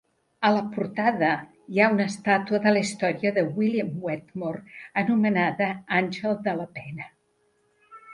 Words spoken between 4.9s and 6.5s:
anomenada "Àngel